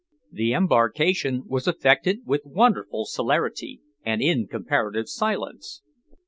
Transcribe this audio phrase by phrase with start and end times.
[0.31, 5.83] The embarkation was effected with wonderful celerity, and in comparative silence.